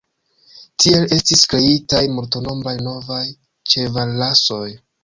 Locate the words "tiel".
0.83-1.05